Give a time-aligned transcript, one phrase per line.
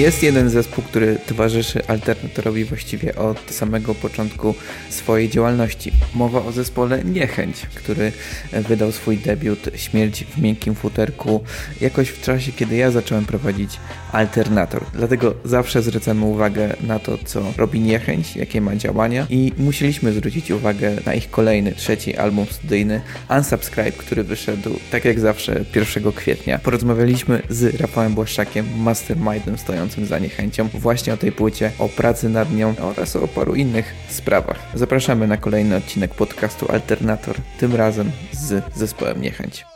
[0.00, 4.54] Jest jeden zespół, który towarzyszy Alternatorowi właściwie od samego początku
[4.90, 5.92] swojej działalności.
[6.14, 8.12] Mowa o zespole Niechęć, który
[8.52, 11.44] wydał swój debiut Śmierć w miękkim futerku
[11.80, 13.70] jakoś w czasie, kiedy ja zacząłem prowadzić
[14.12, 14.84] Alternator.
[14.94, 20.50] Dlatego zawsze zwracamy uwagę na to, co robi Niechęć, jakie ma działania i musieliśmy zwrócić
[20.50, 26.58] uwagę na ich kolejny, trzeci album studyjny Unsubscribe, który wyszedł tak jak zawsze 1 kwietnia.
[26.58, 32.28] Porozmawialiśmy z Rafałem Błaszczakiem, mastermindem stojącym stojącym za niechęcią właśnie o tej płycie, o pracy
[32.28, 34.58] nad nią oraz o paru innych sprawach.
[34.74, 39.69] Zapraszamy na kolejny odcinek podcastu Alternator, tym razem z zespołem Niechęć.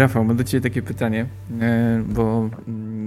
[0.00, 1.26] Rafał, mam do Ciebie takie pytanie,
[1.60, 2.48] e, bo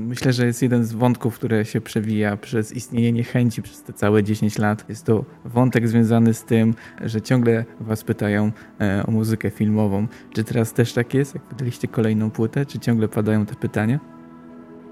[0.08, 4.24] myślę, że jest jeden z wątków, które się przewija przez istnienie niechęci przez te całe
[4.24, 4.86] 10 lat.
[4.90, 6.74] Jest to wątek związany z tym,
[7.06, 8.52] że ciągle Was pytają
[8.82, 10.08] e, o muzykę filmową.
[10.34, 12.66] Czy teraz też tak jest, jak wydaliście kolejną płytę?
[12.66, 14.00] Czy ciągle padają te pytania?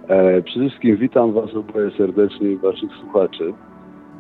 [0.07, 3.53] E, przede wszystkim witam Was oboje serdecznie i Waszych słuchaczy.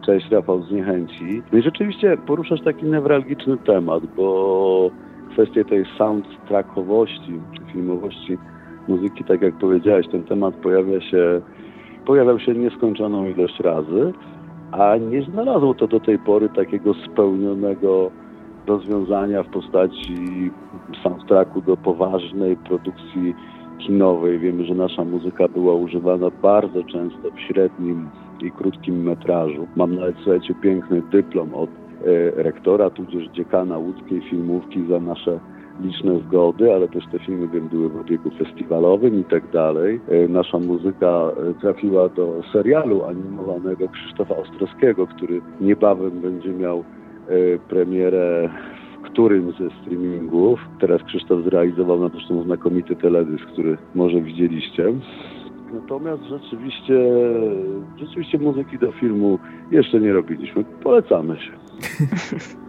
[0.05, 1.41] Cześć, Rafał z Niechęci.
[1.51, 4.91] No i rzeczywiście poruszasz taki newralgiczny temat, bo
[5.33, 8.37] kwestie tej soundtrackowości czy filmowości
[8.87, 11.41] muzyki, tak jak powiedziałeś, ten temat pojawia się,
[12.05, 14.13] pojawiał się nieskończoną ilość razy,
[14.71, 18.11] a nie znalazło to do tej pory takiego spełnionego
[18.67, 20.51] rozwiązania w postaci
[21.03, 23.35] soundtracku do poważnej produkcji
[23.77, 24.39] kinowej.
[24.39, 28.09] Wiemy, że nasza muzyka była używana bardzo często w średnim
[28.41, 29.67] i krótkim metrażu.
[29.75, 31.69] Mam nawet, słuchajcie, piękny dyplom od
[32.35, 35.39] rektora, tudzież dziekana łódzkiej filmówki za nasze
[35.81, 40.01] liczne zgody, ale też te filmy wiem, były w obiegu festiwalowym i tak dalej.
[40.07, 46.83] E, nasza muzyka e, trafiła do serialu animowanego Krzysztofa Ostrowskiego, który niebawem będzie miał e,
[47.69, 48.49] premierę
[48.99, 50.59] w którym ze streamingów.
[50.79, 54.93] Teraz Krzysztof zrealizował na zresztą znakomity teledysk, który może widzieliście.
[55.73, 56.99] Natomiast rzeczywiście,
[57.99, 59.39] rzeczywiście muzyki do filmu
[59.71, 60.63] jeszcze nie robiliśmy.
[60.63, 61.51] Polecamy się.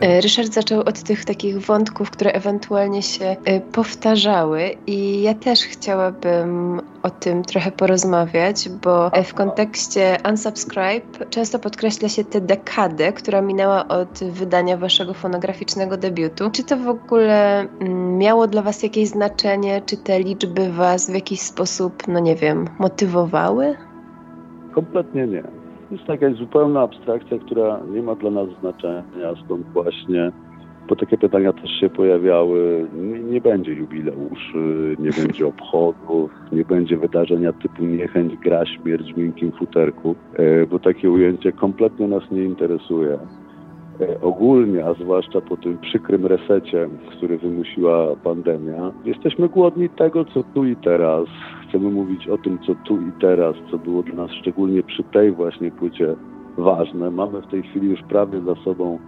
[0.00, 5.60] E, Ryszard zaczął od tych takich wątków, które ewentualnie się e, powtarzały, i ja też
[5.60, 13.40] chciałabym o tym trochę porozmawiać, bo w kontekście Unsubscribe często podkreśla się tę dekadę, która
[13.40, 16.50] minęła od wydania waszego fonograficznego debiutu.
[16.50, 19.82] Czy to w ogóle mm, miało dla was jakieś znaczenie?
[19.86, 23.76] Czy te liczby was w jakiś sposób, no nie wiem, motywowały?
[24.74, 25.59] Kompletnie nie
[25.90, 30.32] jest jakaś zupełna abstrakcja, która nie ma dla nas znaczenia, stąd właśnie,
[30.88, 36.96] bo takie pytania też się pojawiały, nie, nie będzie jubileuszy, nie będzie obchodów, nie będzie
[36.96, 42.44] wydarzenia typu niechęć, gra, śmierć w miękkim futerku, e, bo takie ujęcie kompletnie nas nie
[42.44, 43.18] interesuje.
[44.00, 50.42] E, ogólnie, a zwłaszcza po tym przykrym resecie, który wymusiła pandemia, jesteśmy głodni tego, co
[50.54, 51.26] tu i teraz.
[51.70, 55.32] Chcemy mówić o tym, co tu i teraz, co było dla nas szczególnie przy tej
[55.32, 56.14] właśnie płycie
[56.58, 57.10] ważne.
[57.10, 58.98] Mamy w tej chwili już prawie za sobą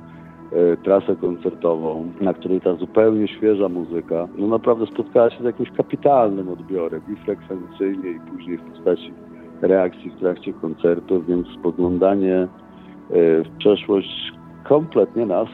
[0.53, 5.71] e, trasę koncertową, na której ta zupełnie świeża muzyka no naprawdę spotkała się z jakimś
[5.71, 9.13] kapitalnym odbiorem i frekwencyjnie i później w postaci
[9.63, 12.49] reakcji w trakcie koncertu, więc spoglądanie e,
[13.45, 14.33] w przeszłość
[14.65, 15.49] kompletnie nas,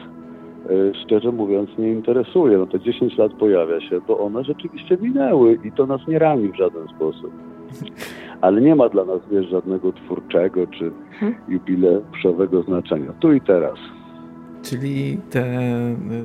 [1.03, 2.57] szczerze mówiąc, nie interesuje.
[2.57, 6.51] No to 10 lat pojawia się, bo one rzeczywiście minęły i to nas nie rani
[6.51, 7.31] w żaden sposób.
[8.41, 11.35] Ale nie ma dla nas, wiesz, żadnego twórczego czy mhm.
[11.47, 13.13] jubileuszowego znaczenia.
[13.19, 13.79] Tu i teraz.
[14.63, 15.45] Czyli te,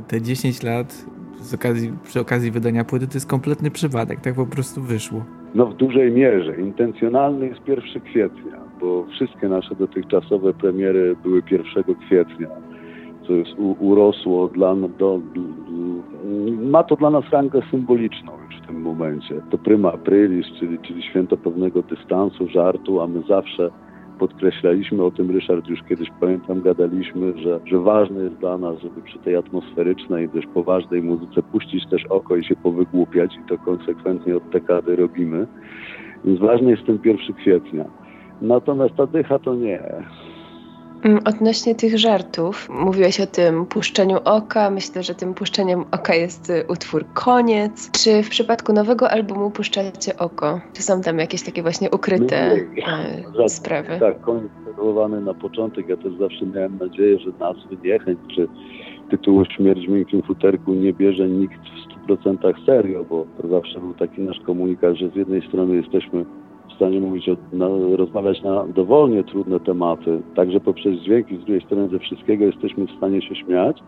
[0.08, 1.04] te 10 lat
[1.36, 5.24] z okazji, przy okazji wydania płyty to jest kompletny przypadek, tak po prostu wyszło.
[5.54, 6.60] No w dużej mierze.
[6.60, 12.48] Intencjonalny jest 1 kwietnia, bo wszystkie nasze dotychczasowe premiery były 1 kwietnia
[13.26, 15.20] co jest u, urosło dla, do,
[16.62, 19.40] ma to dla nas rangę symboliczną już w tym momencie.
[19.50, 23.70] To prima aprilis, czyli, czyli święto pewnego dystansu, żartu, a my zawsze
[24.18, 29.02] podkreślaliśmy o tym, Ryszard już kiedyś pamiętam, gadaliśmy, że, że ważne jest dla nas, żeby
[29.02, 34.36] przy tej atmosferycznej, dość poważnej muzyce puścić też oko i się powygłupiać i to konsekwentnie
[34.36, 35.46] od dekady robimy.
[36.24, 37.84] Więc ważny jest ten 1 kwietnia.
[38.42, 39.82] Natomiast ta dycha to nie.
[41.04, 44.70] Mm, odnośnie tych żartów, mówiłeś o tym puszczeniu oka.
[44.70, 47.90] Myślę, że tym puszczeniem oka jest y, utwór Koniec.
[47.90, 50.60] Czy w przypadku nowego albumu puszczacie oko?
[50.72, 52.56] Czy są tam jakieś takie właśnie ukryte
[53.38, 54.00] no, sprawy?
[54.00, 55.88] Tak, koniec sformułowany na początek.
[55.88, 58.48] Ja też zawsze miałem nadzieję, że nazwy niechęć czy
[59.10, 61.60] tytułu Śmierć w miękkim futerku nie bierze nikt
[62.08, 66.24] w 100% serio, bo to zawsze był taki nasz komunikat, że z jednej strony jesteśmy
[66.74, 67.36] w stanie mówić, o,
[67.96, 72.96] rozmawiać na dowolnie trudne tematy, także poprzez dźwięki, z drugiej strony ze wszystkiego jesteśmy w
[72.96, 73.82] stanie się śmiać.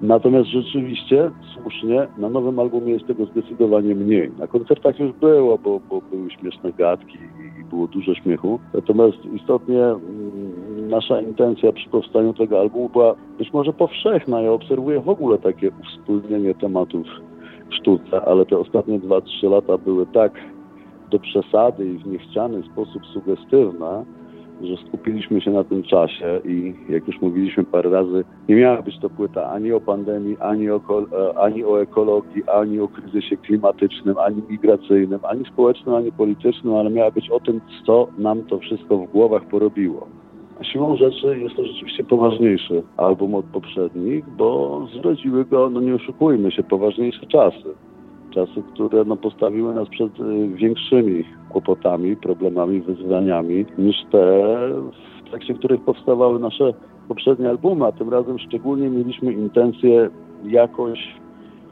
[0.00, 4.30] Natomiast rzeczywiście, słusznie, na nowym albumie jest tego zdecydowanie mniej.
[4.38, 7.18] Na koncertach już było, bo, bo były śmieszne gadki
[7.60, 8.60] i, było dużo śmiechu.
[8.74, 14.40] Natomiast istotnie mm, nasza intencja przy powstaniu tego albumu była być może powszechna.
[14.40, 17.06] Ja obserwuję w ogóle takie uwspólnienie tematów
[17.70, 20.32] w sztuce, ale te ostatnie 2-3 lata były tak
[21.10, 24.04] do przesady i w niechciany sposób sugestywna,
[24.62, 28.98] że skupiliśmy się na tym czasie i jak już mówiliśmy parę razy, nie miała być
[28.98, 34.18] to płyta ani o pandemii, ani o, e, ani o ekologii, ani o kryzysie klimatycznym,
[34.18, 38.98] ani migracyjnym, ani społecznym, ani politycznym, ale miała być o tym, co nam to wszystko
[38.98, 40.06] w głowach porobiło.
[40.60, 45.94] A siłą rzeczy jest to rzeczywiście poważniejszy album od poprzednich, bo zrodziły go, no nie
[45.94, 47.74] oszukujmy się, poważniejsze czasy
[48.30, 54.18] czasy, które no, postawiły nas przed y, większymi kłopotami, problemami, wyzwaniami niż te,
[55.24, 56.74] w trakcie których powstawały nasze
[57.08, 60.10] poprzednie albumy, a tym razem szczególnie mieliśmy intencję
[60.44, 60.98] jakoś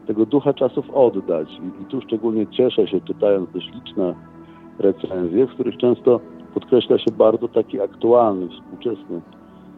[0.06, 1.48] tego ducha czasów oddać.
[1.50, 4.14] I, i tu szczególnie cieszę się, czytając dość liczne
[4.78, 6.20] recenzje, w których często
[6.54, 9.20] podkreśla się bardzo taki aktualny, współczesny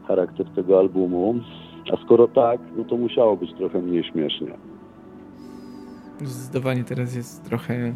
[0.09, 1.35] charakter tego albumu.
[1.93, 4.70] A skoro tak, no to musiało być trochę mniej śmiesznie.
[6.25, 7.93] Zdecydowanie teraz jest trochę e,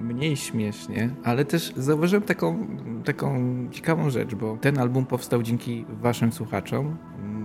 [0.00, 2.66] mniej śmiesznie, ale też zauważyłem taką,
[3.04, 3.40] taką
[3.70, 6.96] ciekawą rzecz, bo ten album powstał dzięki waszym słuchaczom,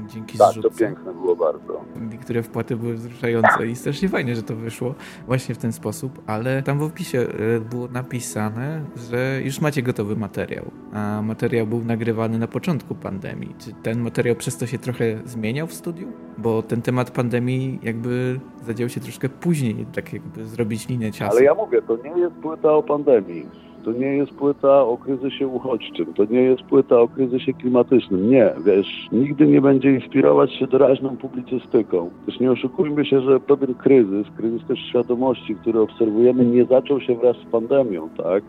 [0.07, 0.69] dzięki Tak, zrzutce.
[0.69, 1.85] to piękne było bardzo.
[2.11, 4.95] Niektóre wpłaty były wzruszające i strasznie fajnie, że to wyszło
[5.27, 10.15] właśnie w ten sposób, ale tam w opisie e, było napisane, że już macie gotowy
[10.15, 13.55] materiał, a materiał był nagrywany na początku pandemii.
[13.59, 16.07] Czy ten materiał przez to się trochę zmieniał w studiu?
[16.37, 21.31] Bo ten temat pandemii jakby zadział się troszkę później, tak jakby zrobić linię czasu.
[21.31, 23.45] Ale ja mówię, to nie jest płyta o pandemii.
[23.85, 28.29] To nie jest płyta o kryzysie uchodźczym, to nie jest płyta o kryzysie klimatycznym.
[28.29, 32.09] Nie, wiesz, nigdy nie będzie inspirować się doraźną publicystyką.
[32.25, 37.15] Też nie oszukujmy się, że pewien kryzys, kryzys też świadomości, który obserwujemy, nie zaczął się
[37.15, 38.43] wraz z pandemią, tak?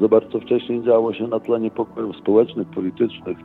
[0.00, 3.38] Zobacz, co wcześniej działo się na tle niepokojów społecznych, politycznych,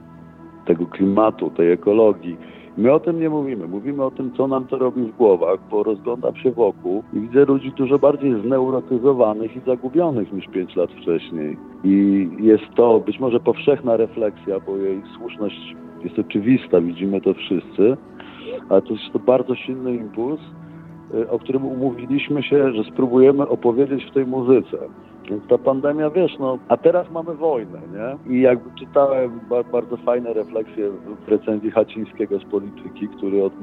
[0.65, 2.37] tego klimatu, tej ekologii.
[2.77, 3.67] My o tym nie mówimy.
[3.67, 7.45] Mówimy o tym, co nam to robi w głowach, bo rozglądam się wokół i widzę
[7.45, 11.57] ludzi dużo bardziej zneurotyzowanych i zagubionych niż pięć lat wcześniej.
[11.83, 17.97] I jest to być może powszechna refleksja, bo jej słuszność jest oczywista, widzimy to wszyscy,
[18.69, 20.41] ale to jest to bardzo silny impuls,
[21.13, 24.77] y, o którym umówiliśmy się, że spróbujemy opowiedzieć w tej muzyce.
[25.29, 28.33] Więc ta pandemia, wiesz, no, a teraz mamy wojnę, nie?
[28.35, 30.89] I jakby czytałem ba bardzo fajne refleksje
[31.25, 33.53] w recenzji Hacińskiego z polityki, który od,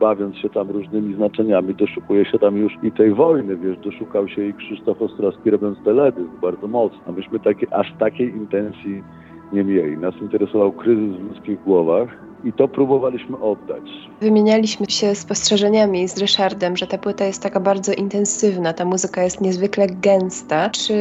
[0.00, 4.44] bawiąc się tam różnymi znaczeniami, doszukuje się tam już i tej wojny, wiesz, doszukał się
[4.44, 7.12] i Krzysztof Ostrowski robiąc teledysk bardzo mocno.
[7.12, 9.02] Myśmy takie, aż takiej intencji
[9.52, 9.98] nie mieli.
[9.98, 12.08] Nas interesował kryzys w ludzkich głowach,
[12.44, 13.82] i to próbowaliśmy oddać.
[14.20, 19.40] Wymienialiśmy się spostrzeżeniami z Ryszardem, że ta płyta jest taka bardzo intensywna, ta muzyka jest
[19.40, 20.70] niezwykle gęsta.
[20.70, 20.94] Czy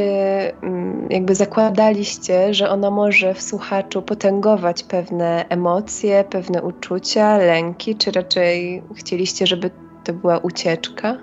[0.61, 8.11] mm, jakby zakładaliście, że ona może w słuchaczu potęgować pewne emocje, pewne uczucia, lęki, czy
[8.11, 9.69] raczej chcieliście, żeby
[10.03, 11.17] to była ucieczka?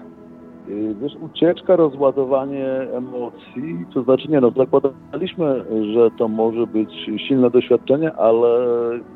[0.68, 6.92] Y, wiesz, ucieczka, rozładowanie emocji, to znaczy nie no, zakładaliśmy, że to może być
[7.28, 8.58] silne doświadczenie, ale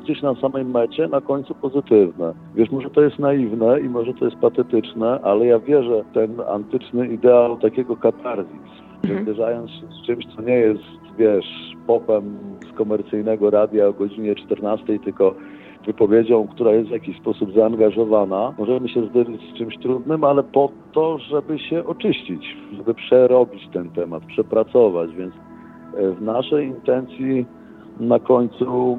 [0.03, 2.33] gdzieś na samej mecie, na końcu pozytywne.
[2.55, 6.41] Wiesz, może to jest naiwne i może to jest patetyczne, ale ja wierzę w ten
[6.49, 8.71] antyczny ideał takiego katarzis,
[9.03, 9.23] że mhm.
[9.23, 10.83] zderzając się z czymś, co nie jest,
[11.17, 12.37] wiesz, popem
[12.73, 15.35] z komercyjnego radia o godzinie 14, tylko
[15.85, 18.53] wypowiedzią, która jest w jakiś sposób zaangażowana.
[18.57, 23.89] Możemy się zderzyć z czymś trudnym, ale po to, żeby się oczyścić, żeby przerobić ten
[23.89, 25.33] temat, przepracować, więc
[25.97, 27.45] e, w naszej intencji
[27.99, 28.97] na końcu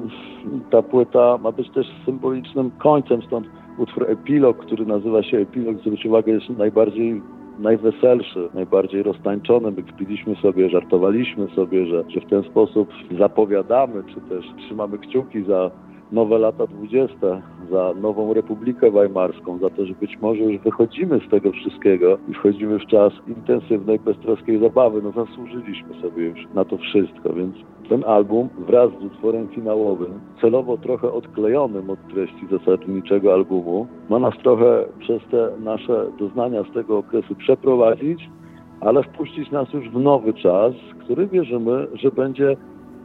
[0.71, 3.47] ta płyta ma być też symbolicznym końcem, stąd
[3.77, 7.21] utwór Epilog, który nazywa się Epilog, zwróć uwagę, jest najbardziej
[7.59, 9.71] najweselszy, najbardziej roztańczony.
[9.71, 15.43] My kpiliśmy sobie, żartowaliśmy sobie, że, że w ten sposób zapowiadamy, czy też trzymamy kciuki
[15.43, 15.71] za
[16.13, 17.41] nowe lata dwudzieste,
[17.71, 22.33] za nową Republikę Weimarską, za to, że być może już wychodzimy z tego wszystkiego i
[22.33, 25.01] wchodzimy w czas intensywnej, beztroskiej zabawy.
[25.01, 27.55] No zasłużyliśmy sobie już na to wszystko, więc
[27.89, 34.33] ten album wraz z utworem finałowym, celowo trochę odklejonym od treści zasadniczego albumu, ma nas
[34.43, 38.29] trochę przez te nasze doznania z tego okresu przeprowadzić,
[38.81, 42.57] ale wpuścić nas już w nowy czas, który wierzymy, że będzie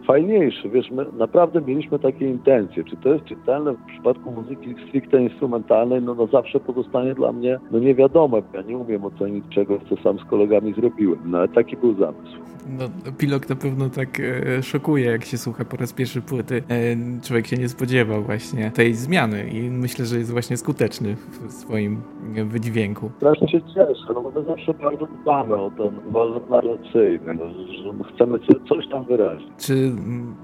[0.09, 0.69] fajniejszy.
[0.69, 2.85] Wiesz, my naprawdę mieliśmy takie intencje.
[2.85, 7.59] Czy to jest czytelne w przypadku muzyki stricte instrumentalnej, no, no zawsze pozostanie dla mnie
[7.71, 8.43] no niewiadome.
[8.55, 11.19] Ja nie umiem ocenić czegoś, co sam z kolegami zrobiłem.
[11.25, 12.39] No ale taki był zamysł.
[12.79, 12.85] No,
[13.19, 16.63] pilot na pewno tak e, szokuje, jak się słucha po raz pierwszy płyty.
[16.69, 21.53] E, człowiek się nie spodziewał właśnie tej zmiany i myślę, że jest właśnie skuteczny w
[21.53, 22.03] swoim
[22.45, 23.11] wydźwięku.
[23.17, 28.15] Strasznie się cieszę, no bo my zawsze bardzo dbamy o ten wolność narracyjny, no, że
[28.15, 28.39] chcemy
[28.69, 29.49] coś tam wyrazić.
[29.59, 29.93] Czy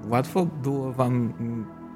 [0.09, 1.33] łatwo było wam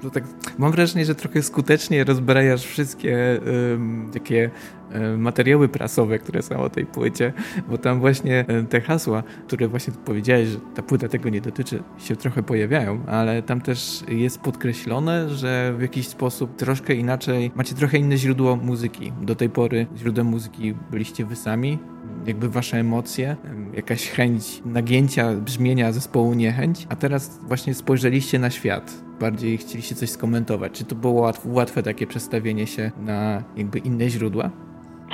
[0.03, 0.25] to tak,
[0.59, 4.50] mam wrażenie, że trochę skutecznie rozbrajasz wszystkie um, takie
[4.95, 7.33] um, materiały prasowe, które są o tej płycie,
[7.71, 11.83] bo tam właśnie um, te hasła, które właśnie powiedziałeś, że ta płyta tego nie dotyczy,
[11.99, 17.75] się trochę pojawiają, ale tam też jest podkreślone, że w jakiś sposób troszkę inaczej, macie
[17.75, 19.12] trochę inne źródło muzyki.
[19.23, 21.79] Do tej pory źródłem muzyki byliście wy sami,
[22.26, 23.37] jakby wasze emocje,
[23.75, 29.02] jakaś chęć nagięcia brzmienia zespołu Niechęć, a teraz właśnie spojrzeliście na świat.
[29.20, 30.72] Bardziej chcieliście coś skomentować.
[30.72, 34.50] Czy to było łatwe, łatwe takie przestawienie się na jakby inne źródła?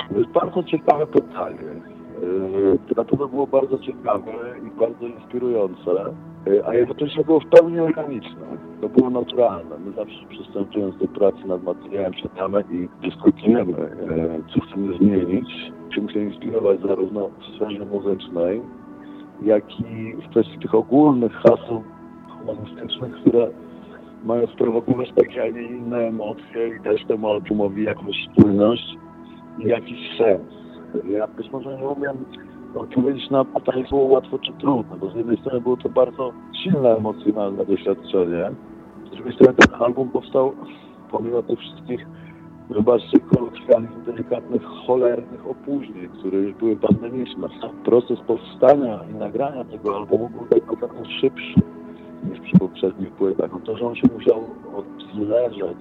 [0.09, 1.59] To jest bardzo ciekawe pytanie.
[2.97, 4.31] Na pewno było bardzo ciekawe
[4.67, 6.13] i bardzo inspirujące,
[6.65, 8.45] a jednocześnie było w pełni organiczne.
[8.81, 9.77] To było naturalne.
[9.85, 15.49] My zawsze przystępując do pracy nad materiałem czytamy i dyskutujemy, e, co chcemy zmienić
[15.95, 18.61] czym się inspirować zarówno w sferze muzycznej,
[19.43, 21.83] jak i w kwestii tych ogólnych haseł
[22.29, 23.47] humanistycznych, które
[24.23, 28.97] mają sprowokować takie, a nie inne emocje i też temu albumowi jakąś spójność
[29.59, 30.41] i jakiś sens.
[31.09, 32.25] Ja być może nie umiem
[32.79, 36.95] odpowiedzieć na pytanie, było łatwo czy trudno, bo z jednej strony było to bardzo silne
[36.97, 38.51] emocjonalne doświadczenie,
[39.07, 40.53] z drugiej strony ten album powstał
[41.11, 42.07] pomimo tych wszystkich
[42.69, 47.47] Wybaczcie kolokwializm delikatnych, cholernych opóźnień, które już były pandemiczne.
[47.85, 51.61] Proces powstania i nagrania tego albumu był tak naprawdę szybszy
[52.29, 53.51] niż przy poprzednich płytach.
[53.53, 54.43] No to, że on się musiał
[54.75, 55.77] odleżeć.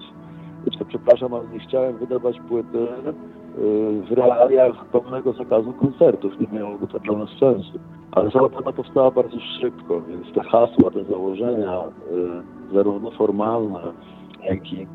[0.65, 6.41] Zresztą, przepraszam, ale nie chciałem wydawać płyty y, w realiach pełnego zakazu koncertów.
[6.41, 7.79] Nie miałoby to dla nas sensu.
[8.13, 11.83] Ale cała płyta powstała bardzo szybko, więc te hasła, te założenia,
[12.71, 13.81] y, zarówno formalne,
[14.43, 14.87] jak i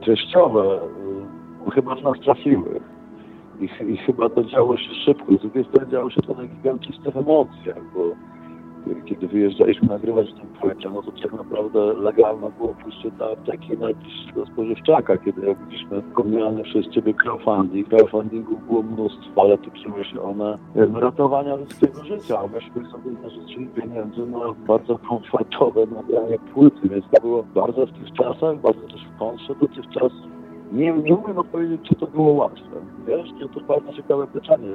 [0.00, 0.80] treściowe,
[1.68, 2.80] y, chyba w nas trafiły.
[3.60, 5.32] I, I, chyba to działo się szybko.
[5.32, 8.00] Z drugiej strony działo się to na gigantycznych emocjach, bo
[9.04, 14.46] kiedy wyjeżdżaliśmy nagrywać ten płycie, no to tak naprawdę legalne było pójście do apteki najbliższego
[14.46, 17.88] spożywczaka, kiedy robiliśmy wspomniany przez Ciebie crowdfunding.
[17.88, 20.58] Crowdfundingu było mnóstwo, ale tyczyły się one
[21.00, 22.40] ratowania ludzkiego życia.
[22.54, 28.12] Myśmy sobie zażyczyli pieniędzy na bardzo komfortowe nagranie płyty, więc to było bardzo w tych
[28.12, 30.31] czasach, bardzo też w kontrze do tych czasów
[30.72, 32.76] nie, nie umiem odpowiedzieć, czy to było łatwe.
[33.06, 34.68] Wiesz, to bardzo ciekawe pytanie.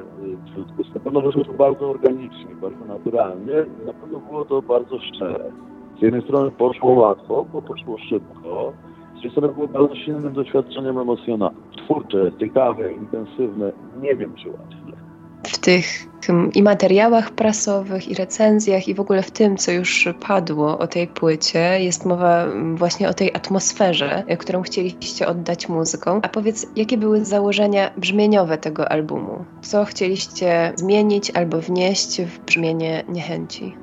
[0.94, 3.54] Na pewno wyszło to bardzo organicznie, bardzo naturalnie.
[3.86, 5.52] Na pewno było to bardzo szczere.
[6.00, 8.74] Z jednej strony poszło łatwo, bo poszło szybko.
[9.10, 11.62] Z drugiej strony było bardzo silnym doświadczeniem emocjonalnym.
[11.78, 13.72] Twórcze, ciekawe, intensywne.
[14.02, 15.07] Nie wiem, czy łatwe
[15.44, 16.08] w tych
[16.56, 21.08] i materiałach prasowych, i recenzjach, i w ogóle w tym, co już padło o tej
[21.08, 26.20] płycie, jest mowa właśnie o tej atmosferze, którą chcieliście oddać muzyką.
[26.24, 29.46] A powiedz, jakie były założenia brzmieniowe tego albumu?
[29.62, 33.76] Co chcieliście zmienić albo wnieść w brzmienie niechęci?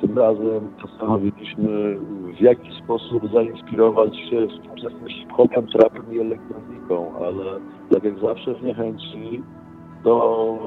[0.00, 1.96] Tym razem postanowiliśmy
[2.38, 7.44] w jaki sposób zainspirować się współczesnym hip-hopem, trapem i elektroniką, ale
[7.90, 9.42] tak jak zawsze w niechęci
[10.04, 10.58] to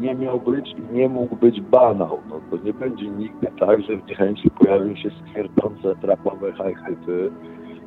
[0.00, 2.18] nie miał być i nie mógł być banał.
[2.28, 7.30] No to nie będzie nigdy tak, że w niechęci pojawią się stwierdzące trapowe hajchety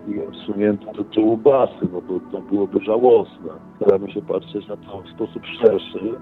[0.07, 3.49] i odsunięte do tyłu basy, no bo to byłoby żałosne.
[3.75, 6.15] Staramy się patrzeć na to w sposób szerszy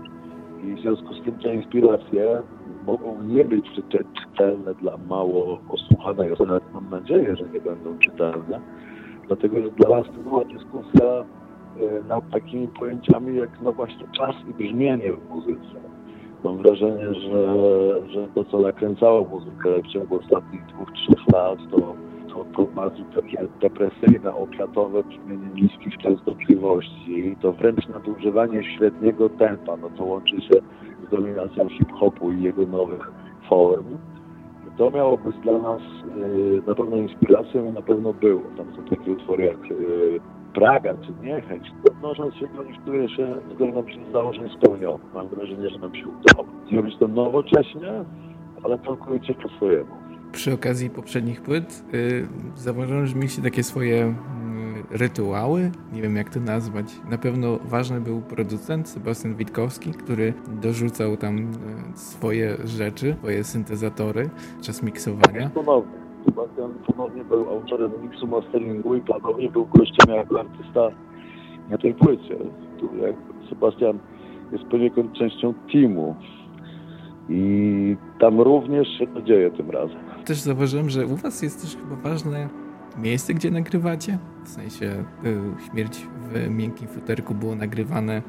[0.64, 2.42] i w związku z tym te inspiracje
[2.88, 3.66] mogą nie być
[4.18, 8.62] czytelne dla mało osłuchanej osoby, mam nadzieję, że nie będą czytelne,
[9.28, 11.26] dlatego że dla nas to była dyskusja
[12.08, 15.88] nad takimi pojęciami jak no właśnie czas i brzmienie w muzyce.
[16.44, 17.48] Mam wrażenie, że,
[18.10, 21.96] że to, co nakręcało muzykę w ciągu ostatnich dwóch, trzech lat, to,
[22.34, 29.90] to, to bardzo takie depresyjne, opiatowe brzmienie niskich częstotliwości, to wręcz nadużywanie średniego tempa, no
[29.90, 30.62] to łączy się
[31.08, 33.12] z dominacją hip-hopu i jego nowych
[33.50, 33.98] form.
[34.78, 38.42] To miało być dla nas y, na pewno inspiracją i na pewno było.
[38.58, 40.20] Tam są takie utwory jak y,
[40.54, 45.04] Praga czy niechęć, odnosząc się do nich, które się, które nam się założeń spełnione.
[45.14, 46.48] Mam wrażenie, że nam się udało.
[46.72, 48.06] Zrobić to nowocześnie,
[48.64, 49.90] ale całkowicie po swojemu.
[50.32, 56.30] Przy okazji poprzednich płyt yy, zauważyłem, że mieliście takie swoje yy, rytuały, nie wiem jak
[56.30, 56.86] to nazwać.
[57.10, 61.48] Na pewno ważny był producent Sebastian Witkowski, który dorzucał tam yy,
[61.96, 64.30] swoje rzeczy, swoje syntezatory,
[64.62, 65.50] czas miksowania.
[65.50, 70.90] Ponownie Sebastian ponownie był autorem miksu masteringu i ponownie był gościem jako artysta
[71.70, 72.36] na tej płycie.
[72.80, 72.90] Tu
[73.50, 74.00] Sebastian
[74.52, 76.16] jest poniekąd częścią teamu
[77.30, 79.98] i tam również się to dzieje tym razem.
[80.26, 82.50] Też zauważyłem, że u was jest też chyba ważne
[82.98, 84.18] miejsce, gdzie nagrywacie.
[84.44, 84.86] W sensie
[85.26, 88.22] y, śmierć w miękkim futerku było nagrywane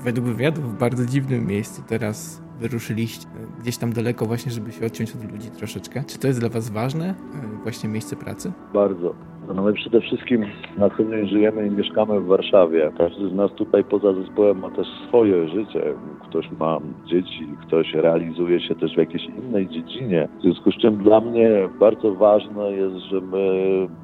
[0.00, 1.82] według wywiadów w bardzo dziwnym miejscu.
[1.86, 3.26] Teraz wyruszyliście
[3.60, 6.04] gdzieś tam daleko właśnie, żeby się odciąć od ludzi troszeczkę.
[6.04, 8.52] Czy to jest dla Was ważne, e, właśnie miejsce pracy?
[8.74, 9.14] Bardzo.
[9.54, 10.44] No my przede wszystkim
[10.78, 12.92] na co dzień żyjemy i mieszkamy w Warszawie.
[12.98, 15.82] Każdy z nas tutaj poza zespołem ma też swoje życie.
[16.28, 20.28] Ktoś ma dzieci, ktoś realizuje się też w jakiejś innej dziedzinie.
[20.38, 23.48] W związku z czym dla mnie bardzo ważne jest, że my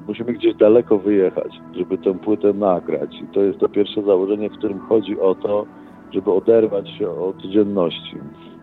[0.07, 3.15] musimy gdzieś daleko wyjechać, żeby tę płytę nagrać.
[3.21, 5.65] I to jest to pierwsze założenie, w którym chodzi o to,
[6.11, 8.17] żeby oderwać się od codzienności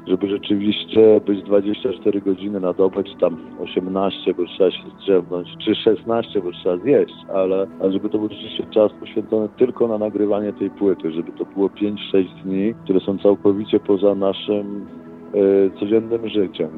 [0.06, 5.74] żeby rzeczywiście być 24 godziny na dobę, czy tam 18, bo trzeba się zdrzemnąć, czy
[5.74, 10.52] 16, bo trzeba zjeść, ale, ale żeby to był rzeczywiście czas poświęcony tylko na nagrywanie
[10.52, 11.96] tej płyty, żeby to było 5-6
[12.44, 14.86] dni, które są całkowicie poza naszym
[15.34, 16.70] y, codziennym życiem.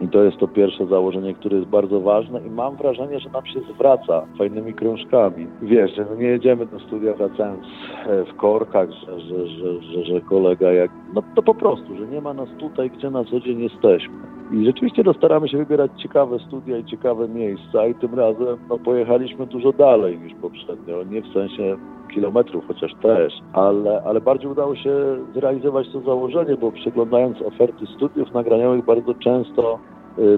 [0.00, 3.46] I to jest to pierwsze założenie, które jest bardzo ważne i mam wrażenie, że nam
[3.46, 5.46] się zwraca fajnymi krążkami.
[5.62, 7.64] Wiesz, że nie jedziemy do studia wracając
[8.06, 9.48] e, w korkach, że, że,
[9.80, 10.90] że, że, kolega jak...
[11.14, 14.14] No to po prostu, że nie ma nas tutaj, gdzie na co dzień jesteśmy.
[14.52, 18.78] I rzeczywiście no, staramy się wybierać ciekawe studia i ciekawe miejsca i tym razem no,
[18.78, 21.04] pojechaliśmy dużo dalej niż poprzednio.
[21.04, 21.76] Nie w sensie
[22.14, 24.92] kilometrów, chociaż też, ale, ale bardziej udało się
[25.34, 29.78] zrealizować to założenie, bo przeglądając oferty studiów nagraniowych bardzo często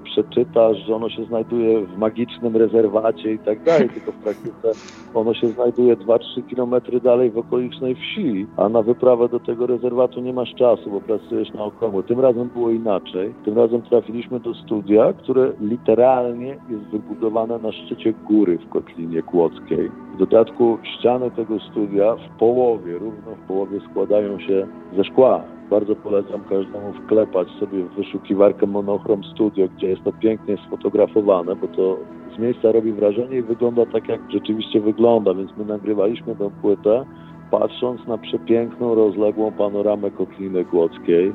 [0.05, 4.73] przeczytasz, że ono się znajduje w magicznym rezerwacie i tak dalej, tylko w praktyce
[5.15, 6.19] ono się znajduje 2-3
[6.49, 11.01] kilometry dalej w okolicznej wsi, a na wyprawę do tego rezerwatu nie masz czasu, bo
[11.01, 12.03] pracujesz na około.
[12.03, 13.35] Tym razem było inaczej.
[13.45, 19.91] Tym razem trafiliśmy do studia, które literalnie jest wybudowane na szczycie góry w Kotlinie Kłodzkiej.
[20.15, 24.67] W dodatku ściany tego studia w połowie, równo w połowie składają się
[24.97, 25.43] ze szkła.
[25.73, 31.69] Bardzo polecam każdemu wklepać sobie w wyszukiwarkę Monochrom Studio, gdzie jest to pięknie sfotografowane, bo
[31.69, 31.99] to
[32.37, 37.05] z miejsca robi wrażenie i wygląda tak, jak rzeczywiście wygląda, więc my nagrywaliśmy tę płytę
[37.51, 41.33] patrząc na przepiękną, rozległą panoramę Kotliny Kłodzkiej.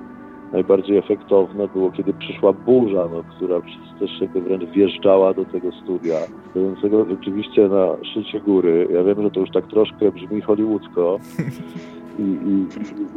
[0.53, 5.71] Najbardziej efektowne było, kiedy przyszła burza, no, która przez też się wręcz wjeżdżała do tego
[5.71, 6.15] studia,
[6.51, 8.87] stojącego rzeczywiście na szczycie góry.
[8.91, 11.19] Ja wiem, że to już tak troszkę brzmi hollywoodzko,
[12.19, 12.67] i, i,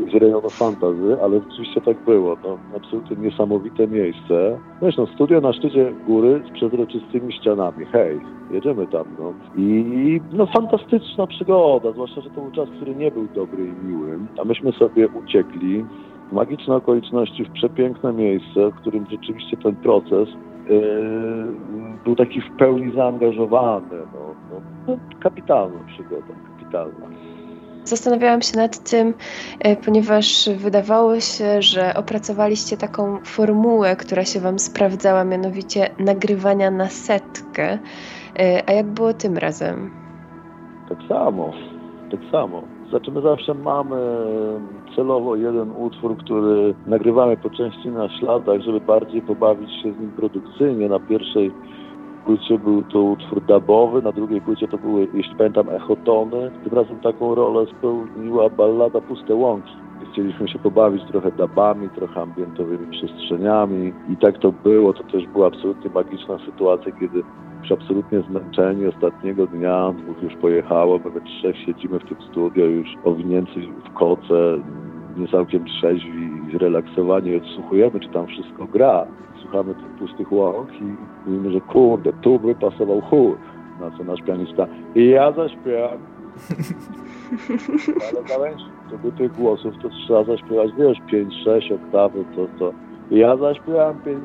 [0.02, 2.36] i z rejonu fantazy, ale rzeczywiście tak było.
[2.44, 4.58] No, absolutnie niesamowite miejsce.
[4.82, 7.86] Wiesz, no, studio na szczycie góry z przezroczystymi ścianami.
[7.86, 9.32] Hej, jedziemy tam, no.
[9.56, 14.18] I no fantastyczna przygoda, zwłaszcza, że to był czas, który nie był dobry i miły,
[14.40, 15.84] a myśmy sobie uciekli
[16.32, 20.28] magiczne okoliczności, w przepiękne miejsce, w którym rzeczywiście ten proces
[20.68, 20.80] yy,
[22.04, 23.96] był taki w pełni zaangażowany.
[24.14, 27.06] No, no, no kapitalna przygoda, kapitalna.
[27.84, 29.14] Zastanawiałam się nad tym,
[29.60, 36.88] e, ponieważ wydawało się, że opracowaliście taką formułę, która się Wam sprawdzała, mianowicie nagrywania na
[36.88, 37.78] setkę.
[38.38, 39.90] E, a jak było tym razem?
[40.88, 41.52] Tak samo,
[42.10, 42.62] tak samo.
[42.90, 43.96] Znaczy my zawsze mamy
[44.96, 50.10] celowo jeden utwór, który nagrywamy po części na śladach, żeby bardziej pobawić się z nim
[50.10, 50.88] produkcyjnie.
[50.88, 51.50] Na pierwszej
[52.24, 56.50] płycie był to utwór dubowy, na drugiej płycie to były, jeśli pamiętam, echotony.
[56.64, 59.72] Tym razem taką rolę spełniła ballada Puste Łąki.
[60.12, 64.92] Chcieliśmy się pobawić trochę dubami, trochę ambientowymi przestrzeniami i tak to było.
[64.92, 67.22] To też była absolutnie magiczna sytuacja, kiedy
[67.62, 72.88] już absolutnie zmęczeni ostatniego dnia, dwóch już pojechało, my trzech siedzimy w tym studio już
[73.04, 74.58] owinięci w koce,
[75.16, 79.06] nie całkiem trzeźwi i zrelaksowani, odsłuchujemy, czy tam wszystko gra
[79.50, 80.84] słuchamy tych pustych łąk i
[81.26, 83.36] mówimy, że kurde, tu by pasował chór.
[83.80, 85.98] Na co nasz pianista i ja zaśpiewam.
[88.10, 90.98] Ale zależy, żeby tych głosów to trzeba zaśpiewać, wiesz,
[91.46, 92.72] 5-6 oktawy, to to.
[93.10, 94.20] I ja zaśpiewam 5-6.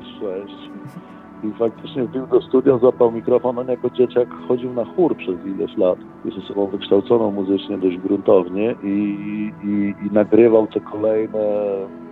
[1.43, 5.77] I faktycznie wbił do studia, złapał mikrofon, on jako dzieciak chodził na chór przez ileś
[5.77, 5.99] lat.
[6.25, 9.17] Jest osobą wykształconą muzycznie dość gruntownie i,
[9.63, 11.39] i, i nagrywał te kolejne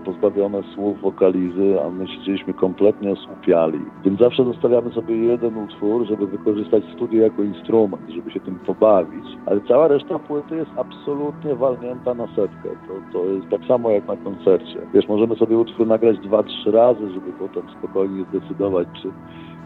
[0.06, 3.80] pozbawione słów, wokalizy, a my siedzieliśmy kompletnie osłupiali.
[4.06, 9.26] Więc zawsze zostawiamy sobie jeden utwór, żeby wykorzystać studio jako instrument, żeby się tym pobawić.
[9.46, 12.70] Ale cała reszta płyty jest absolutnie walnięta na setkę.
[12.88, 14.80] To, to jest tak samo jak na koncercie.
[14.94, 19.10] Wiesz, możemy sobie utwór nagrać dwa, trzy razy, żeby potem spokojnie zdecydować, czy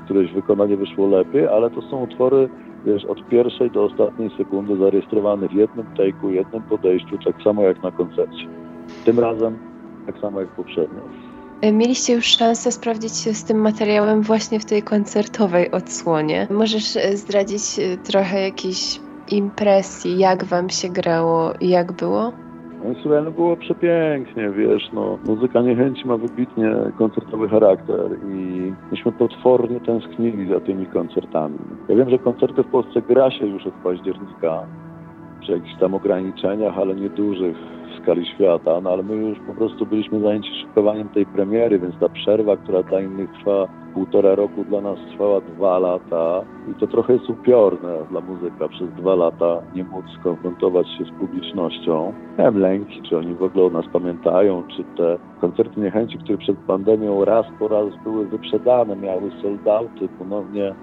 [0.05, 2.49] któreś wykonanie wyszło lepiej, ale to są utwory
[2.85, 7.83] wiesz, od pierwszej do ostatniej sekundy zarejestrowane w jednym take'u, jednym podejściu, tak samo jak
[7.83, 8.47] na koncercie.
[9.05, 9.57] Tym razem
[10.07, 11.01] tak samo jak poprzednio.
[11.61, 16.47] E, mieliście już szansę sprawdzić się z tym materiałem właśnie w tej koncertowej odsłonie.
[16.51, 18.99] Możesz e, zdradzić e, trochę jakiejś
[19.31, 22.31] impresji, jak wam się grało i jak było?
[22.83, 29.11] No słuchaj, no było przepięknie, wiesz, no muzyka niechęci ma wybitnie koncertowy charakter i myśmy
[29.11, 31.59] potwornie tęsknili za tymi koncertami.
[31.89, 34.63] Ja wiem, że koncerty w Polsce gra się już od października
[35.41, 37.57] przy jakichś tam ograniczeniach, ale niedużych
[38.07, 42.09] skali świata, no ale my już po prostu byliśmy zajęci szykowaniem tej premiery, więc ta
[42.09, 46.41] przerwa, która dla innych trwa półtora roku, dla nas trwała dwa lata
[46.71, 51.19] i to trochę jest upiorne dla muzyka przez dwa lata nie móc skonfrontować się z
[51.19, 52.13] publicznością.
[52.37, 56.57] Miałem lęki, czy oni w ogóle o nas pamiętają, czy te koncerty niechęci, które przed
[56.57, 60.75] pandemią raz po raz były wyprzedane, miały soldauty, ponownie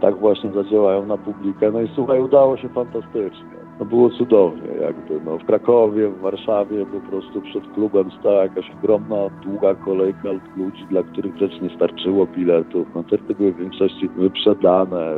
[0.00, 1.70] tak właśnie zadziałają na publikę.
[1.72, 5.20] No i słuchaj, udało się fantastycznie no było cudownie jakby.
[5.24, 10.86] No, w Krakowie, w Warszawie po prostu przed klubem stała jakaś ogromna, długa kolejka ludzi,
[10.90, 12.92] dla których rzecz nie starczyło biletów.
[12.92, 15.14] Koncerty były w większości wyprzedane.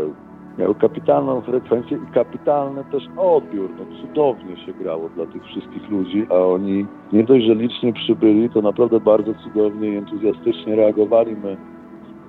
[0.58, 3.70] Miały kapitalną frekwencję i kapitalny też odbiór.
[3.78, 8.50] No, cudownie się grało dla tych wszystkich ludzi, a oni nie dość, że licznie przybyli,
[8.50, 11.36] to naprawdę bardzo cudownie i entuzjastycznie reagowali.
[11.36, 11.56] My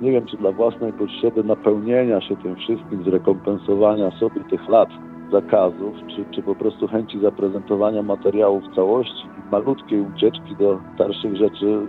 [0.01, 4.89] nie wiem, czy dla własnej potrzeby napełnienia się tym wszystkim, zrekompensowania sobie tych lat
[5.31, 11.35] zakazów, czy, czy po prostu chęci zaprezentowania materiału w całości i malutkiej ucieczki do starszych
[11.35, 11.87] rzeczy,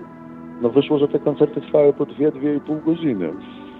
[0.62, 3.32] no wyszło, że te koncerty trwały po dwie, dwie i pół godziny.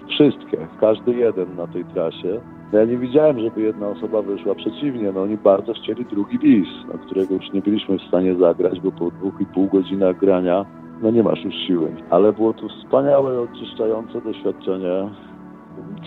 [0.09, 2.41] Wszystkie, każdy jeden na tej trasie.
[2.73, 5.11] No ja nie widziałem, żeby jedna osoba wyszła przeciwnie.
[5.11, 8.91] No oni bardzo chcieli drugi bis, no, którego już nie byliśmy w stanie zagrać, bo
[8.91, 10.65] po dwóch i pół godzinach grania
[11.01, 11.91] no nie masz już siły.
[12.09, 15.09] Ale było to wspaniałe, oczyszczające doświadczenie.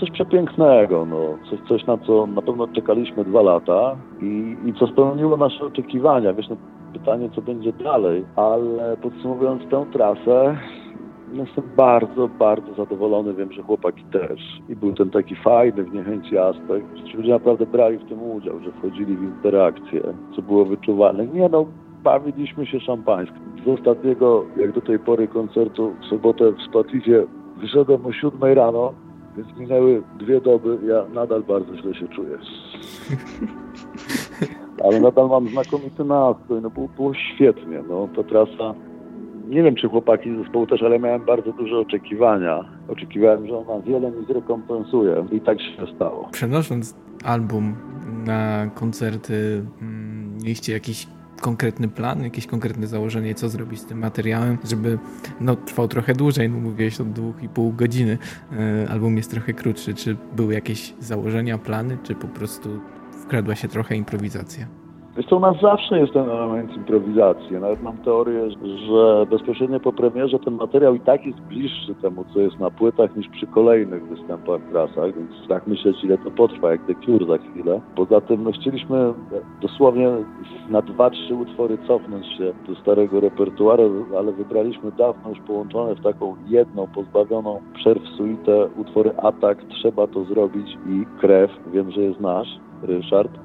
[0.00, 1.38] Coś przepięknego, no.
[1.50, 6.32] coś, coś na co na pewno czekaliśmy dwa lata i, i co spełniło nasze oczekiwania.
[6.32, 6.56] Wiesz, no,
[6.92, 10.56] pytanie, co będzie dalej, ale podsumowując tę trasę,
[11.32, 13.34] Jestem bardzo, bardzo zadowolony.
[13.34, 14.40] Wiem, że chłopaki też.
[14.68, 18.60] I był ten taki fajny w niechęci aspekt, że ludzie naprawdę brali w tym udział,
[18.60, 20.02] że wchodzili w interakcję,
[20.36, 21.26] co było wyczuwalne.
[21.26, 21.66] Nie no,
[22.02, 23.42] bawiliśmy się szampańskim.
[23.64, 27.26] Z ostatniego, jak do tej pory koncertu w sobotę w Spatizie
[27.56, 28.92] wyszedłem o siódmej rano,
[29.36, 30.78] więc minęły dwie doby.
[30.86, 32.38] Ja nadal bardzo źle się czuję.
[34.84, 36.62] Ale nadal mam znakomity nastrój.
[36.62, 37.82] No było, było świetnie.
[37.88, 38.74] No, ta trasa
[39.48, 42.64] nie wiem, czy chłopaki z zespołu też, ale miałem bardzo duże oczekiwania.
[42.88, 46.28] Oczekiwałem, że ona wiele mi zrekompensuje i tak się stało.
[46.32, 47.74] Przenosząc album
[48.26, 51.06] na koncerty, mm, mieliście jakiś
[51.40, 54.98] konkretny plan, jakieś konkretne założenie, co zrobić z tym materiałem, żeby
[55.40, 58.18] no, trwał trochę dłużej, no mówiłeś od dwóch i pół godziny,
[58.52, 59.94] e, album jest trochę krótszy.
[59.94, 62.80] Czy były jakieś założenia, plany, czy po prostu
[63.24, 64.85] wkradła się trochę improwizacja?
[65.16, 67.52] Zresztą u nas zawsze jest ten element improwizacji.
[67.60, 68.50] Nawet mam teorię,
[68.88, 73.16] że bezpośrednio po premierze ten materiał i tak jest bliższy temu, co jest na płytach,
[73.16, 77.38] niż przy kolejnych występach w trasach, więc tak myśleć, ile to potrwa, jak Cure za
[77.38, 77.80] chwilę.
[77.94, 79.12] Poza tym no, chcieliśmy
[79.60, 80.10] dosłownie
[80.70, 86.02] na dwa, trzy utwory cofnąć się do starego repertuaru, ale wybraliśmy dawno już połączone w
[86.02, 91.50] taką jedną, pozbawioną przerw suite utwory Atak, Trzeba to zrobić i Krew.
[91.72, 92.48] Wiem, że jest nasz,
[92.82, 93.32] Ryszard.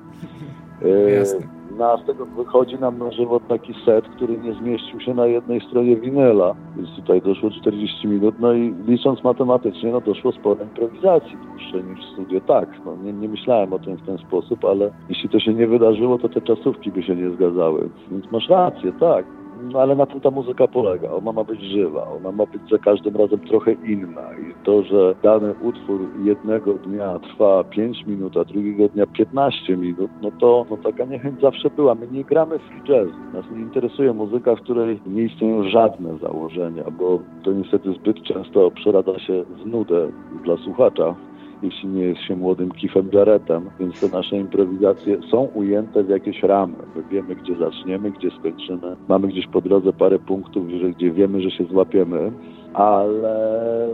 [1.16, 5.26] Jasne na z tego wychodzi nam na żywot taki set, który nie zmieścił się na
[5.26, 10.64] jednej stronie winyla, więc tutaj doszło 40 minut, no i licząc matematycznie, no doszło sporo
[10.64, 12.42] improwizacji dłuższej niż w studio.
[12.42, 15.68] Tak, no nie, nie myślałem o tym w ten sposób, ale jeśli to się nie
[15.68, 19.26] wydarzyło, to te czasówki by się nie zgadzały, więc masz rację, tak.
[19.62, 21.12] No ale na tym ta muzyka polega.
[21.12, 24.22] Ona ma być żywa, ona ma być za każdym razem trochę inna.
[24.34, 30.12] I to, że dany utwór jednego dnia trwa 5 minut, a drugiego dnia 15 minut,
[30.22, 31.96] no to no taka niechęć zawsze była.
[31.96, 33.10] My nie gramy free jazz.
[33.34, 38.72] Nas nie interesuje muzyka, w której nie istnieją żadne założenia, bo to niestety zbyt często
[38.72, 40.08] przerada się w nudę
[40.44, 41.16] dla słuchacza
[41.64, 46.44] jeśli nie jest się młodym Kifem Jarrettem, więc te nasze improwizacje są ujęte w jakieś
[46.44, 46.76] ramy.
[46.96, 48.96] My wiemy, gdzie zaczniemy, gdzie skończymy.
[49.08, 52.32] Mamy gdzieś po drodze parę punktów, gdzie wiemy, że się złapiemy,
[52.74, 53.88] ale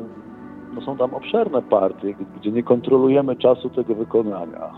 [0.76, 4.72] no są tam obszerne partie, gdzie nie kontrolujemy czasu tego wykonania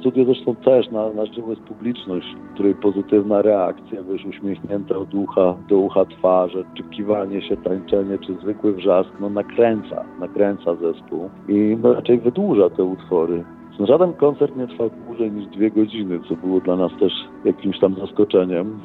[0.00, 5.54] studio zresztą też na, na żywo jest publiczność, której pozytywna reakcja, wiesz, uśmiechnięte od ucha
[5.68, 11.76] do ucha twarze, czy kiwanie się, tańczenie, czy zwykły wrzask, no nakręca, nakręca zespół i
[11.82, 13.44] no, raczej wydłuża te utwory.
[13.80, 17.12] Żaden koncert nie trwał dłużej niż dwie godziny, co było dla nas też
[17.44, 18.80] jakimś tam zaskoczeniem.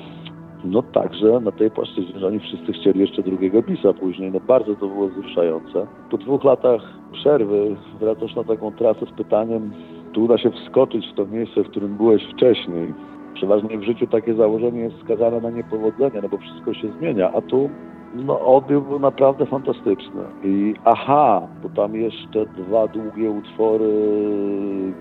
[0.66, 4.32] No także na tej płaszczyźnie, że oni wszyscy chcieli jeszcze drugiego bisa później.
[4.32, 5.88] No bardzo to było wzruszające.
[6.12, 9.72] Po dwóch latach przerwy wracasz na taką trasę z pytaniem,
[10.14, 12.94] tu uda się wskoczyć w to miejsce, w którym byłeś wcześniej.
[13.34, 17.42] Przeważnie w życiu takie założenie jest skazane na niepowodzenie, no bo wszystko się zmienia, a
[17.42, 17.70] tu
[18.16, 20.22] no, odbiór był naprawdę fantastyczny.
[20.44, 23.94] I aha, bo tam jeszcze dwa długie utwory,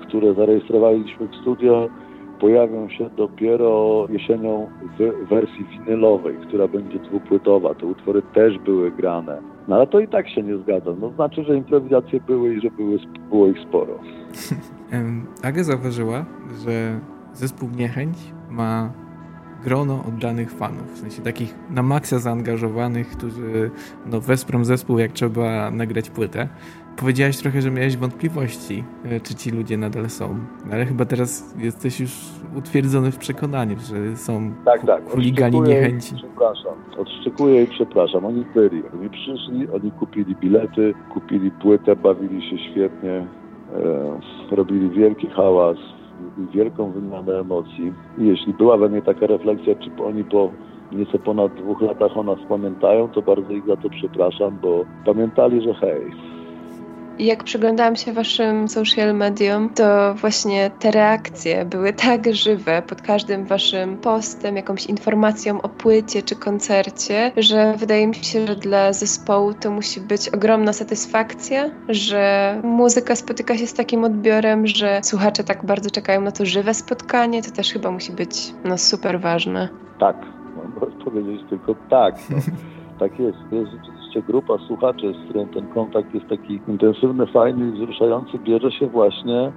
[0.03, 1.89] które zarejestrowaliśmy w studio,
[2.41, 4.67] pojawią się dopiero jesienią
[4.99, 7.75] w wersji winylowej, która będzie dwupłytowa.
[7.75, 9.52] Te utwory też były grane.
[9.69, 10.91] No ale to i tak się nie zgadza.
[11.01, 12.99] No znaczy, że improwizacje były i że były,
[13.29, 13.99] było ich sporo.
[15.43, 16.25] Aga zauważyła,
[16.65, 17.01] że
[17.33, 18.17] zespół Niechęć
[18.51, 18.93] ma
[19.65, 23.71] grono oddanych fanów, w sensie takich na maksa zaangażowanych, którzy
[24.07, 26.49] no, wesprą zespół, jak trzeba nagrać płytę.
[26.97, 30.37] Powiedziałaś trochę, że miałeś wątpliwości, e, czy ci ludzie nadal są,
[30.73, 32.11] ale chyba teraz jesteś już
[32.57, 35.11] utwierdzony w przekonaniu, że są tak, tak.
[35.11, 36.15] chuligani niechęci.
[36.15, 38.25] Przepraszam, odszczekuję i przepraszam.
[38.25, 43.27] Oni byli, oni przyszli, oni kupili bilety, kupili płytę, bawili się świetnie,
[44.51, 45.79] e, robili wielki hałas,
[46.55, 47.93] wielką wymianę emocji.
[48.19, 50.51] I jeśli była we mnie taka refleksja, czy oni po
[50.93, 55.63] nieco ponad dwóch latach o nas pamiętają, to bardzo ich za to przepraszam, bo pamiętali,
[55.63, 56.03] że hej,
[57.23, 63.45] jak przyglądałam się waszym social medium, to właśnie te reakcje były tak żywe pod każdym
[63.45, 69.55] waszym postem, jakąś informacją o płycie czy koncercie, że wydaje mi się, że dla zespołu
[69.55, 75.67] to musi być ogromna satysfakcja, że muzyka spotyka się z takim odbiorem, że słuchacze tak
[75.67, 77.43] bardzo czekają na to żywe spotkanie.
[77.43, 79.69] To też chyba musi być no, super ważne.
[80.01, 80.17] Tak,
[80.57, 82.15] mogę powiedzieć tylko tak.
[82.31, 82.37] No.
[82.99, 83.39] tak jest.
[83.53, 88.73] jest rzeczywiście grupa słuchaczy, z którą ten kontakt jest taki intensywny, fajny i wzruszający, bierze
[88.73, 89.53] się właśnie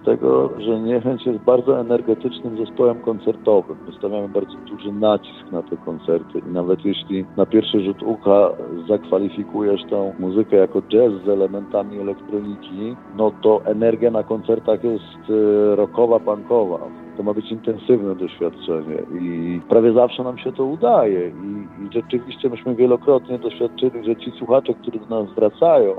[0.00, 3.76] z tego, że Niechęć jest bardzo energetycznym zespołem koncertowym.
[3.86, 8.50] Wystawiamy bardzo duży nacisk na te koncerty i nawet jeśli na pierwszy rzut ucha
[8.88, 15.76] zakwalifikujesz tą muzykę jako jazz z elementami elektroniki, no to energia na koncertach jest y,
[15.76, 16.78] rockowa, punkowa
[17.20, 21.28] to ma być intensywne doświadczenie i prawie zawsze nam się to udaje.
[21.28, 25.96] I, i rzeczywiście myśmy wielokrotnie doświadczyli, że ci słuchacze, którzy do nas wracają,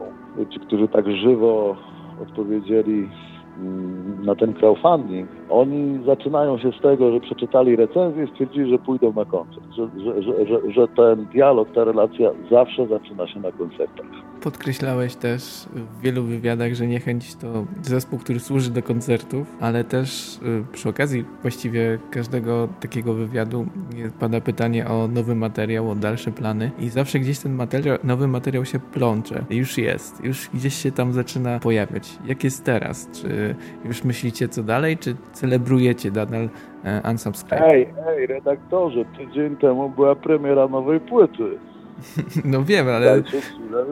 [0.50, 1.76] czy którzy tak żywo
[2.22, 3.10] odpowiedzieli
[4.24, 9.14] na ten crowdfunding, oni zaczynają się z tego, że przeczytali recenzję i stwierdzili, że pójdą
[9.14, 14.06] na koncert, że, że, że, że ten dialog, ta relacja zawsze zaczyna się na koncertach.
[14.44, 15.42] Podkreślałeś też
[15.74, 17.48] w wielu wywiadach, że Niechęć to
[17.82, 23.66] zespół, który służy do koncertów, ale też y, przy okazji właściwie każdego takiego wywiadu
[24.20, 28.66] pada pytanie o nowy materiał, o dalsze plany i zawsze gdzieś ten materiał, nowy materiał
[28.66, 29.44] się plącze.
[29.50, 32.18] Już jest, już gdzieś się tam zaczyna pojawiać.
[32.26, 33.10] Jak jest teraz?
[33.12, 33.28] Czy
[33.86, 36.50] już myślicie co dalej, czy celebrujecie nadal
[36.84, 37.66] e, Unsubscribe?
[37.66, 41.44] Ej, ej, redaktorze, tydzień temu była premiera nowej płyty.
[42.52, 43.06] No wiem, ale...
[43.06, 43.86] Dajcie chwilę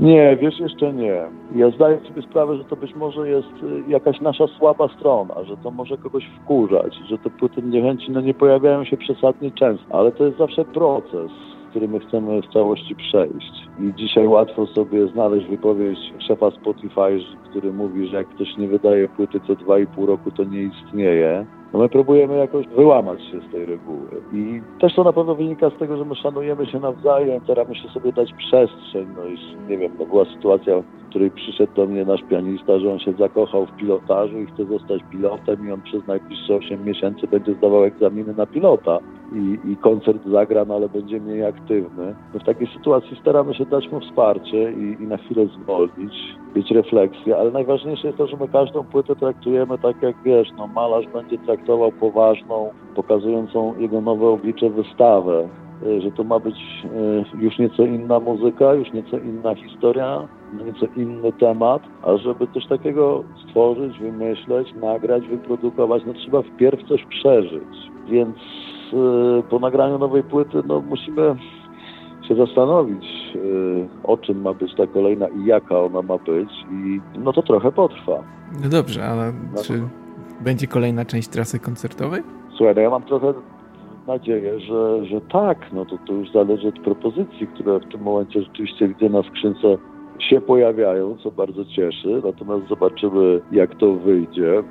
[0.00, 1.22] nie, wiesz, jeszcze nie.
[1.54, 5.56] Ja zdaję sobie sprawę, że to być może jest y, jakaś nasza słaba strona, że
[5.56, 10.12] to może kogoś wkurzać, że te płyty niechęci no, nie pojawiają się przesadnie często, ale
[10.12, 11.30] to jest zawsze proces
[11.70, 13.52] który my chcemy w całości przejść.
[13.80, 17.18] I dzisiaj łatwo sobie znaleźć wypowiedź szefa Spotify,
[17.50, 21.46] który mówi, że jak ktoś nie wydaje płyty co 2,5 roku, to nie istnieje.
[21.72, 24.08] No my próbujemy jakoś wyłamać się z tej reguły.
[24.32, 27.88] I też to na pewno wynika z tego, że my szanujemy się nawzajem, staramy się
[27.88, 29.06] sobie dać przestrzeń.
[29.16, 29.38] No i
[29.70, 33.66] nie wiem, no była sytuacja, której przyszedł do mnie nasz pianista, że on się zakochał
[33.66, 38.34] w pilotażu i chce zostać pilotem i on przez najbliższe 8 miesięcy będzie zdawał egzaminy
[38.34, 38.98] na pilota.
[39.32, 42.14] I, i koncert zagra, no ale będzie mniej aktywny.
[42.34, 46.14] No w takiej sytuacji staramy się dać mu wsparcie i, i na chwilę zwolnić,
[46.54, 50.66] być refleksja, ale najważniejsze jest to, że my każdą płytę traktujemy tak jak wiesz, no
[50.66, 55.48] malarz będzie traktował poważną, pokazującą jego nowe oblicze wystawę,
[55.86, 56.56] y, że to ma być
[57.34, 62.66] y, już nieco inna muzyka, już nieco inna historia, nieco inny temat, a żeby coś
[62.66, 67.90] takiego stworzyć, wymyśleć, nagrać, wyprodukować, no trzeba wpierw coś przeżyć.
[68.08, 71.36] Więc y, po nagraniu nowej płyty no musimy
[72.28, 73.04] się zastanowić,
[73.36, 77.42] y, o czym ma być ta kolejna i jaka ona ma być i no to
[77.42, 78.22] trochę potrwa.
[78.62, 79.82] No dobrze, ale no czy
[80.40, 82.22] będzie kolejna część trasy koncertowej?
[82.56, 83.34] Słuchaj, no ja mam trochę
[84.06, 88.42] nadzieję, że, że tak, no to, to już zależy od propozycji, które w tym momencie
[88.42, 89.76] rzeczywiście widzę na skrzynce
[90.20, 94.62] się pojawiają, co bardzo cieszy, natomiast zobaczymy, jak to wyjdzie.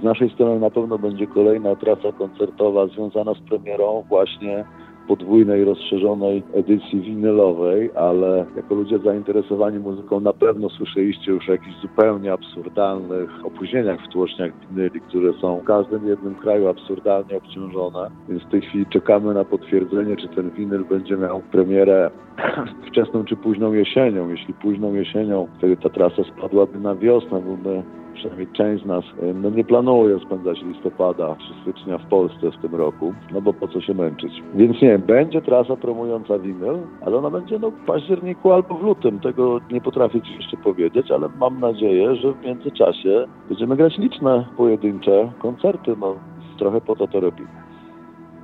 [0.00, 4.64] Z naszej strony na pewno będzie kolejna trasa koncertowa związana z premierą właśnie
[5.08, 11.80] podwójnej, rozszerzonej edycji winylowej, ale jako ludzie zainteresowani muzyką na pewno słyszeliście już o jakichś
[11.80, 18.42] zupełnie absurdalnych opóźnieniach w tłoczniach winyli, które są w każdym jednym kraju absurdalnie obciążone, więc
[18.42, 22.10] w tej chwili czekamy na potwierdzenie, czy ten winyl będzie miał premierę
[22.88, 24.28] wczesną czy późną jesienią.
[24.28, 27.82] Jeśli późną jesienią, wtedy ta trasa spadłaby na wiosnę, byłby
[28.14, 32.62] przynajmniej część z nas e, no nie planuje spędzać listopada czy stycznia w Polsce w
[32.62, 34.32] tym roku, no bo po co się męczyć.
[34.54, 39.20] Więc nie, będzie trasa promująca winyl, ale ona będzie no, w październiku albo w lutym.
[39.20, 44.46] Tego nie potrafię Ci jeszcze powiedzieć, ale mam nadzieję, że w międzyczasie będziemy grać liczne
[44.56, 45.96] pojedyncze koncerty.
[46.00, 46.14] No,
[46.58, 47.48] trochę po to to robimy.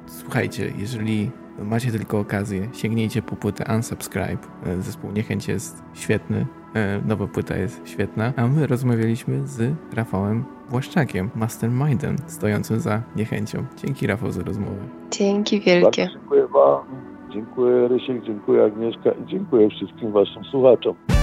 [0.07, 1.31] Słuchajcie, jeżeli
[1.65, 4.39] macie tylko okazję, sięgnijcie po płytę Unsubscribe.
[4.67, 10.45] E, zespół Niechęć jest świetny, e, nowa płyta jest świetna, a my rozmawialiśmy z Rafałem
[10.71, 13.65] Błaszczakiem, mastermindem stojącym za Niechęcią.
[13.77, 14.89] Dzięki Rafał za rozmowę.
[15.11, 16.03] Dzięki wielkie.
[16.03, 16.85] Bardzo dziękuję Wam,
[17.33, 21.18] dziękuję Rysiek, dziękuję Agnieszka i dziękuję wszystkim Waszym słuchaczom.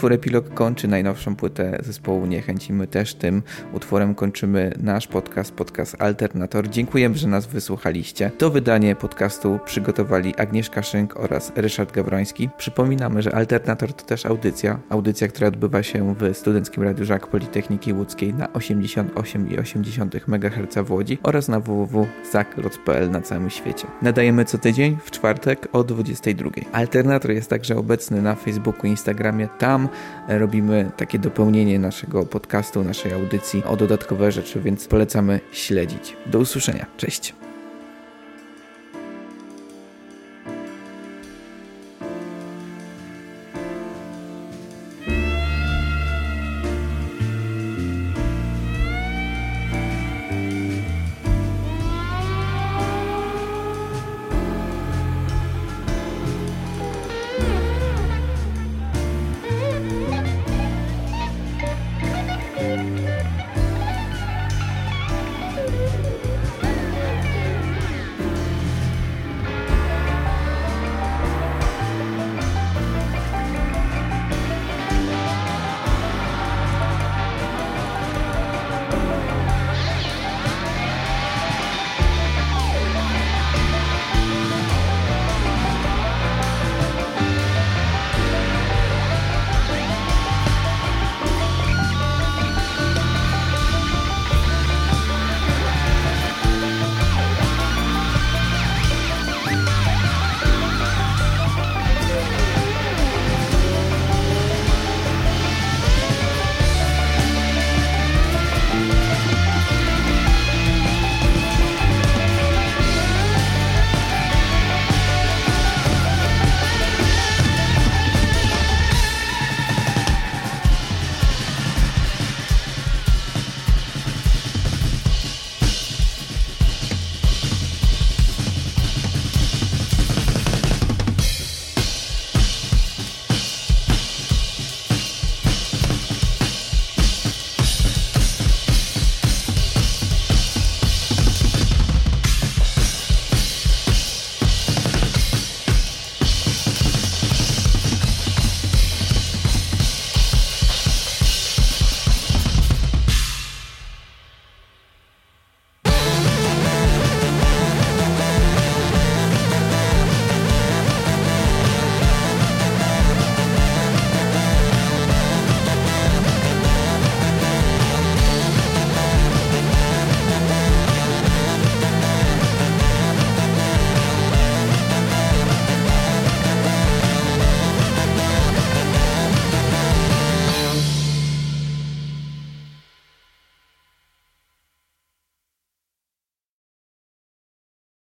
[0.00, 2.72] Utwór Epilog kończy najnowszą płytę zespołu Niechęci.
[2.72, 3.42] My też tym
[3.72, 6.68] utworem kończymy nasz podcast, podcast Alternator.
[6.68, 8.30] Dziękujemy, że nas wysłuchaliście.
[8.38, 12.48] To wydanie podcastu przygotowali Agnieszka Szynk oraz Ryszard Gawroński.
[12.58, 14.78] Przypominamy, że Alternator to też audycja.
[14.90, 21.18] Audycja, która odbywa się w Studenckim Radiu Żak Politechniki Łódzkiej na 88,8 MHz w Łodzi
[21.22, 23.86] oraz na www.zakloc.pl na całym świecie.
[24.02, 26.50] Nadajemy co tydzień w czwartek o 22.
[26.72, 29.48] Alternator jest także obecny na Facebooku i Instagramie.
[29.58, 29.89] Tam
[30.28, 36.16] robimy takie dopełnienie naszego podcastu, naszej audycji o dodatkowe rzeczy, więc polecamy śledzić.
[36.26, 36.86] Do usłyszenia.
[36.96, 37.39] Cześć.